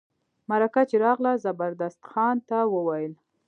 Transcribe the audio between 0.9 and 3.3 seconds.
راغله زبردست خان ته وویل.